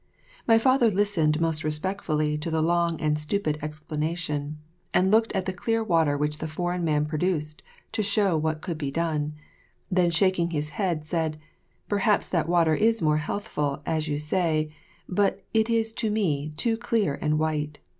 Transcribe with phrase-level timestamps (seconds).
[0.47, 4.57] My father listened most respectfully to the long and stupid explanation,
[4.95, 8.79] and looked at the clear water which the foreign man produced to show what could
[8.79, 9.35] be done,
[9.91, 11.39] then, shaking his head, said,
[11.87, 14.73] "Perhaps that water is more healthful, as you say,
[15.07, 17.77] but it is to me too clear and white.